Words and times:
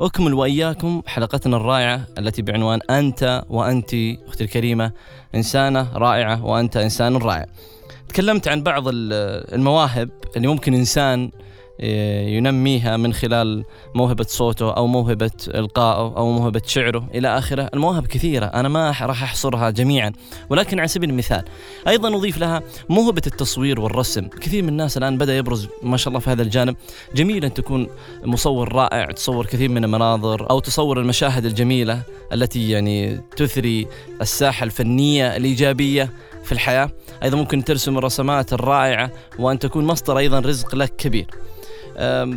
أكمل 0.00 0.34
وإياكم 0.34 1.02
حلقتنا 1.06 1.56
الرائعة 1.56 2.06
التي 2.18 2.42
بعنوان 2.42 2.80
أنت 2.90 3.44
وأنت 3.48 3.94
أختي 4.26 4.44
الكريمة 4.44 4.92
إنسانة 5.34 5.96
رائعة 5.96 6.44
وأنت 6.44 6.76
إنسان 6.76 7.16
رائع. 7.16 7.46
تكلمت 8.08 8.48
عن 8.48 8.62
بعض 8.62 8.84
المواهب 8.88 10.10
اللي 10.36 10.48
ممكن 10.48 10.74
إنسان 10.74 11.30
ينميها 11.80 12.96
من 12.96 13.12
خلال 13.12 13.64
موهبة 13.94 14.26
صوته 14.28 14.70
أو 14.70 14.86
موهبة 14.86 15.30
إلقائه 15.48 16.16
أو 16.16 16.32
موهبة 16.32 16.62
شعره 16.66 17.08
إلى 17.14 17.38
آخره. 17.38 17.70
المواهب 17.74 18.06
كثيرة 18.06 18.46
أنا 18.46 18.68
ما 18.68 18.88
راح 18.88 19.22
أحصرها 19.22 19.70
جميعا. 19.70 20.12
ولكن 20.50 20.78
على 20.78 20.88
سبيل 20.88 21.10
المثال 21.10 21.44
أيضا 21.88 22.08
نضيف 22.08 22.38
لها 22.38 22.62
موهبة 22.88 23.22
التصوير 23.26 23.80
والرسم. 23.80 24.28
كثير 24.28 24.62
من 24.62 24.68
الناس 24.68 24.96
الآن 24.96 25.18
بدأ 25.18 25.36
يبرز 25.36 25.68
ما 25.82 25.96
شاء 25.96 26.08
الله 26.08 26.20
في 26.20 26.30
هذا 26.30 26.42
الجانب. 26.42 26.76
جميل 27.14 27.44
أن 27.44 27.54
تكون 27.54 27.88
مصور 28.24 28.72
رائع 28.72 29.04
تصور 29.04 29.46
كثير 29.46 29.68
من 29.68 29.84
المناظر 29.84 30.50
أو 30.50 30.58
تصور 30.58 31.00
المشاهد 31.00 31.44
الجميلة 31.44 32.02
التي 32.32 32.70
يعني 32.70 33.20
تثري 33.36 33.86
الساحة 34.20 34.64
الفنية 34.64 35.36
الإيجابية 35.36 36.12
في 36.44 36.52
الحياة. 36.52 36.90
أيضا 37.22 37.36
ممكن 37.36 37.64
ترسم 37.64 37.98
الرسمات 37.98 38.52
الرائعة 38.52 39.10
وأن 39.38 39.58
تكون 39.58 39.84
مصدر 39.84 40.18
أيضا 40.18 40.40
رزق 40.40 40.74
لك 40.74 40.96
كبير. 40.96 41.26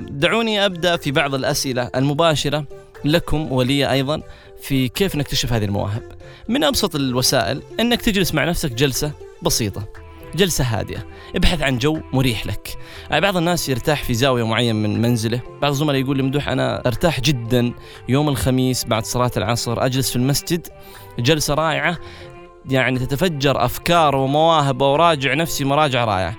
دعوني 0.10 0.66
أبدأ 0.66 0.98
في 0.98 1.12
بعض 1.12 1.36
الأسئلة 1.36 1.90
المباشرة 1.96 2.66
لكم 3.06 3.52
ولي 3.52 3.92
أيضا 3.92 4.22
في 4.62 4.90
كيف 4.90 5.16
نكتشف 5.16 5.54
هذه 5.54 5.66
المواهب. 5.66 6.04
من 6.48 6.64
أبسط 6.64 6.96
الوسائل 6.96 7.62
إنك 7.80 8.02
تجلس 8.02 8.34
مع 8.34 8.46
نفسك 8.46 8.74
جلسة 8.74 9.12
بسيطة. 9.42 9.88
جلسة 10.36 10.64
هادئة 10.64 11.06
ابحث 11.36 11.62
عن 11.62 11.78
جو 11.78 12.00
مريح 12.14 12.46
لك 12.46 12.78
بعض 13.12 13.38
الناس 13.38 13.70
يرتاح 13.70 14.04
في 14.04 14.14
زاوية 14.14 14.46
معينة 14.48 14.80
من 14.80 15.02
منزله 15.02 15.42
بعض 15.62 15.72
الزملاء 15.72 16.02
يقول 16.02 16.18
لي 16.18 16.24
ممدوح 16.24 16.50
أنا 16.50 16.88
أرتاح 16.88 17.22
جدا 17.22 17.74
يوم 18.10 18.30
الخميس 18.30 18.86
بعد 18.86 19.06
صلاة 19.06 19.32
العصر 19.38 19.86
أجلس 19.86 20.10
في 20.10 20.16
المسجد 20.16 20.68
جلسة 21.20 21.54
رائعة 21.54 21.98
يعني 22.70 23.00
تتفجر 23.00 23.66
أفكار 23.66 24.16
ومواهب 24.16 24.82
وراجع 24.82 25.34
نفسي 25.34 25.66
مراجعة 25.66 26.06
رائعة 26.06 26.36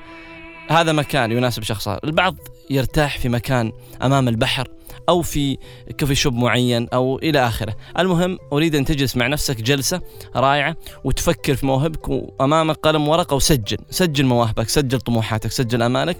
هذا 0.68 0.92
مكان 0.92 1.32
يناسب 1.32 1.62
شخص 1.62 1.88
البعض 1.88 2.36
يرتاح 2.70 3.18
في 3.18 3.28
مكان 3.28 3.72
أمام 4.02 4.28
البحر 4.28 4.68
أو 5.08 5.22
في 5.22 5.58
كوفي 6.00 6.14
شوب 6.14 6.34
معين 6.34 6.88
أو 6.88 7.18
إلى 7.18 7.48
آخره، 7.48 7.76
المهم 7.98 8.38
أريد 8.52 8.74
أن 8.74 8.84
تجلس 8.84 9.16
مع 9.16 9.26
نفسك 9.26 9.62
جلسة 9.62 10.00
رائعة 10.36 10.76
وتفكر 11.04 11.54
في 11.56 11.66
موهبك 11.66 12.08
وامامك 12.08 12.76
قلم 12.76 13.08
ورقة 13.08 13.36
وسجل، 13.36 13.78
سجل 13.90 14.26
مواهبك، 14.26 14.68
سجل 14.68 15.00
طموحاتك، 15.00 15.50
سجل 15.50 15.82
أمالك. 15.82 16.16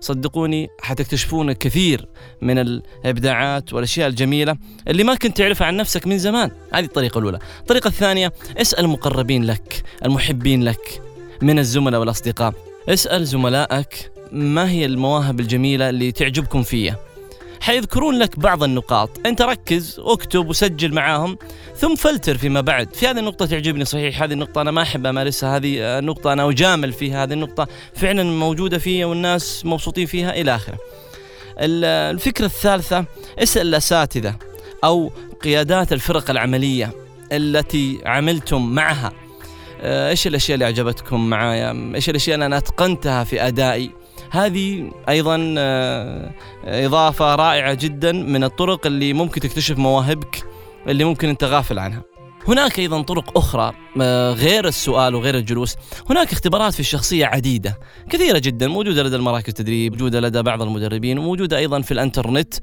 صدقوني 0.00 0.68
حتكتشفون 0.80 1.50
الكثير 1.50 2.08
من 2.42 2.58
الإبداعات 2.58 3.72
والأشياء 3.72 4.08
الجميلة 4.08 4.56
اللي 4.88 5.04
ما 5.04 5.14
كنت 5.14 5.36
تعرفها 5.36 5.66
عن 5.66 5.76
نفسك 5.76 6.06
من 6.06 6.18
زمان، 6.18 6.50
هذه 6.72 6.84
الطريقة 6.84 7.18
الأولى. 7.18 7.38
الطريقة 7.60 7.88
الثانية 7.88 8.32
اسأل 8.56 8.84
المقربين 8.84 9.44
لك، 9.44 9.82
المحبين 10.04 10.62
لك 10.62 11.02
من 11.42 11.58
الزملاء 11.58 12.00
والأصدقاء. 12.00 12.54
اسأل 12.88 13.26
زملائك 13.26 14.10
ما 14.32 14.70
هي 14.70 14.84
المواهب 14.84 15.40
الجميلة 15.40 15.88
اللي 15.88 16.12
تعجبكم 16.12 16.62
فيها؟ 16.62 16.96
حيذكرون 17.60 18.18
لك 18.18 18.38
بعض 18.38 18.62
النقاط. 18.62 19.10
أنت 19.26 19.42
ركز 19.42 20.00
اكتب 20.04 20.48
وسجل 20.48 20.94
معاهم 20.94 21.38
ثم 21.76 21.94
فلتر 21.94 22.38
فيما 22.38 22.60
بعد. 22.60 22.94
في 22.94 23.06
هذه 23.06 23.18
النقطة 23.18 23.46
تعجبني 23.46 23.84
صحيح 23.84 24.22
هذه 24.22 24.32
النقطة 24.32 24.60
أنا 24.60 24.70
ما 24.70 24.82
أحب 24.82 25.06
أمارسها 25.06 25.56
هذه 25.56 25.98
النقطة 25.98 26.32
أنا 26.32 26.50
أجامل 26.50 26.92
فيها 26.92 27.24
هذه 27.24 27.32
النقطة 27.32 27.68
فعلا 27.94 28.22
موجودة 28.22 28.78
فيها 28.78 29.06
والناس 29.06 29.66
مبسوطين 29.66 30.06
فيها 30.06 30.40
إلى 30.40 30.54
آخره. 30.54 30.78
الفكرة 31.58 32.46
الثالثة 32.46 33.04
اسأل 33.38 33.66
الأساتذة 33.66 34.34
أو 34.84 35.12
قيادات 35.42 35.92
الفرق 35.92 36.30
العملية 36.30 36.90
التي 37.32 37.98
عملتم 38.06 38.74
معها. 38.74 39.12
إيش 39.82 40.26
الأشياء 40.26 40.54
اللي 40.54 40.64
عجبتكم 40.64 41.30
معايا؟ 41.30 41.92
إيش 41.94 42.10
الأشياء 42.10 42.34
اللي 42.34 42.46
أنا 42.46 42.58
أتقنتها 42.58 43.24
في 43.24 43.46
أدائي؟ 43.46 43.90
هذه 44.36 44.90
أيضا 45.08 45.54
آه، 45.58 46.32
إضافة 46.64 47.34
رائعة 47.34 47.74
جدا 47.74 48.12
من 48.12 48.44
الطرق 48.44 48.86
اللي 48.86 49.12
ممكن 49.12 49.40
تكتشف 49.40 49.78
مواهبك 49.78 50.44
اللي 50.88 51.04
ممكن 51.04 51.28
أنت 51.28 51.44
غافل 51.44 51.78
عنها. 51.78 52.02
هناك 52.48 52.78
أيضا 52.78 53.02
طرق 53.02 53.38
أخرى 53.38 53.72
آه، 54.00 54.32
غير 54.32 54.68
السؤال 54.68 55.14
وغير 55.14 55.34
الجلوس، 55.34 55.76
هناك 56.10 56.32
اختبارات 56.32 56.72
في 56.74 56.80
الشخصية 56.80 57.26
عديدة 57.26 57.78
كثيرة 58.10 58.38
جدا 58.38 58.68
موجودة 58.68 59.02
لدى 59.02 59.16
المراكز 59.16 59.48
التدريب، 59.48 59.92
موجودة 59.92 60.20
لدى 60.20 60.42
بعض 60.42 60.62
المدربين، 60.62 61.18
وموجوده 61.18 61.58
أيضا 61.58 61.80
في 61.80 61.92
الإنترنت. 61.92 62.54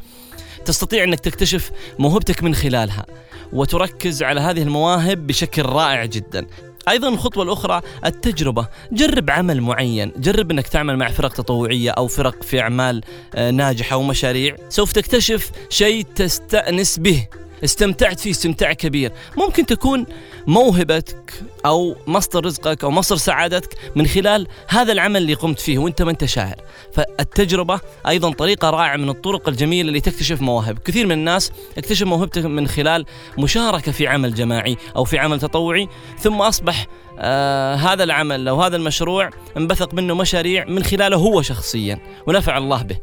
تستطيع 0.65 1.03
أنك 1.03 1.19
تكتشف 1.19 1.71
موهبتك 1.99 2.43
من 2.43 2.55
خلالها 2.55 3.05
وتركز 3.53 4.23
على 4.23 4.41
هذه 4.41 4.61
المواهب 4.61 5.27
بشكل 5.27 5.61
رائع 5.61 6.05
جدا. 6.05 6.47
أيضا 6.89 7.09
الخطوة 7.09 7.43
الأخرى 7.43 7.81
التجربة. 8.05 8.67
جرب 8.91 9.29
عمل 9.29 9.61
معين. 9.61 10.11
جرب 10.17 10.51
إنك 10.51 10.67
تعمل 10.67 10.97
مع 10.97 11.07
فرق 11.07 11.33
تطوعية 11.33 11.91
أو 11.91 12.07
فرق 12.07 12.43
في 12.43 12.61
أعمال 12.61 13.01
آه، 13.35 13.51
ناجحة 13.51 13.97
ومشاريع. 13.97 14.55
سوف 14.69 14.91
تكتشف 14.91 15.51
شيء 15.69 16.05
تستأنس 16.15 16.99
به. 16.99 17.27
استمتعت 17.63 18.19
فيه 18.19 18.31
استمتاع 18.31 18.73
كبير. 18.73 19.11
ممكن 19.37 19.65
تكون 19.65 20.05
موهبتك 20.47 21.33
أو 21.65 21.95
مصدر 22.07 22.45
رزقك 22.45 22.83
أو 22.83 22.91
مصدر 22.91 23.17
سعادتك 23.17 23.77
من 23.95 24.07
خلال 24.07 24.47
هذا 24.67 24.91
العمل 24.91 25.21
اللي 25.21 25.33
قمت 25.33 25.59
فيه 25.59 25.77
وأنت 25.77 26.01
ما 26.01 26.11
أنت 26.11 26.25
شاعر. 26.25 26.55
فالتجربة 26.93 27.79
أيضا 28.07 28.31
طريقة 28.31 28.69
رائعة 28.69 28.97
من 28.97 29.09
الطرق 29.09 29.49
الجميلة 29.49 29.87
اللي 29.87 29.99
تكتشف 29.99 30.41
مواهب. 30.41 30.79
كثير 30.79 31.05
من 31.05 31.11
الناس 31.11 31.51
اكتشف 31.77 32.07
موهبته 32.07 32.47
من 32.47 32.67
خلال 32.67 33.05
مشاركة 33.37 33.91
في 33.91 34.07
عمل 34.07 34.33
جماعي 34.33 34.77
أو 34.95 35.03
في 35.03 35.17
عمل 35.17 35.39
تطوعي 35.39 35.87
ثم 36.19 36.41
أصبح 36.41 36.87
آه 37.19 37.75
هذا 37.75 38.03
العمل 38.03 38.47
أو 38.47 38.61
هذا 38.61 38.75
المشروع 38.75 39.29
أنبثق 39.57 39.93
منه 39.93 40.15
مشاريع 40.15 40.65
من 40.65 40.83
خلاله 40.83 41.17
هو 41.17 41.41
شخصيا 41.41 41.99
ونفع 42.27 42.57
الله 42.57 42.81
به. 42.81 42.97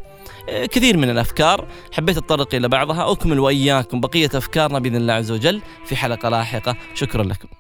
كثير 0.47 0.97
من 0.97 1.11
الأفكار. 1.11 1.67
حبيت 1.93 2.17
أتطرق 2.17 2.55
إلى 2.55 2.69
بعضها. 2.69 3.13
أكمل 3.13 3.41
وإياكم 3.41 4.01
بقية 4.01 4.31
أفكارنا 4.35 4.79
بإذن 4.79 4.97
الله 4.97 5.13
عز 5.13 5.31
وجل 5.31 5.63
في 5.85 5.97
حلقة 5.97 6.29
لاحقة. 6.29 6.77
شكرا 6.95 7.23
لكم. 7.23 7.60